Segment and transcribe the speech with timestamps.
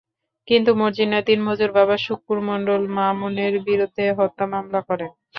[0.47, 5.11] কিন্তু মর্জিনার দিনমজুর বাবা শুক্কুর মণ্ডল মামুনের বিরুদ্ধে হত্যা মামলা করেন।